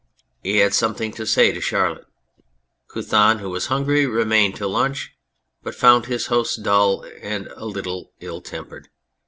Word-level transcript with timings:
He 0.41 0.57
had 0.57 0.73
something 0.73 1.11
to 1.11 1.27
say 1.27 1.51
to 1.51 1.61
Charlotte. 1.61 2.07
Couthon, 2.87 3.37
who 3.37 3.51
was 3.51 3.67
hungry, 3.67 4.07
remained 4.07 4.55
to 4.55 4.65
lunch, 4.65 5.15
but 5.61 5.75
he 5.75 5.79
found 5.79 6.07
his 6.07 6.25
hosts 6.25 6.55
dull 6.55 7.05
and 7.21 7.47
a 7.55 7.65
little 7.65 8.11
ill 8.19 8.41
tempered. 8.41 8.89